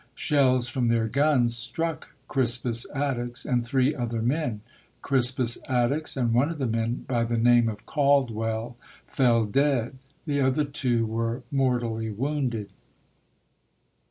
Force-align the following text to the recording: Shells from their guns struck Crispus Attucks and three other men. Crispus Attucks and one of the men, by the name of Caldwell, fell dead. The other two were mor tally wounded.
Shells 0.15 0.67
from 0.67 0.87
their 0.87 1.07
guns 1.07 1.55
struck 1.55 2.15
Crispus 2.27 2.87
Attucks 2.91 3.45
and 3.45 3.63
three 3.63 3.93
other 3.93 4.19
men. 4.23 4.61
Crispus 5.03 5.59
Attucks 5.69 6.17
and 6.17 6.33
one 6.33 6.49
of 6.49 6.57
the 6.57 6.65
men, 6.65 7.05
by 7.07 7.23
the 7.23 7.37
name 7.37 7.69
of 7.69 7.85
Caldwell, 7.85 8.77
fell 9.05 9.45
dead. 9.45 9.99
The 10.25 10.41
other 10.41 10.65
two 10.65 11.05
were 11.05 11.43
mor 11.51 11.77
tally 11.79 12.09
wounded. 12.09 12.71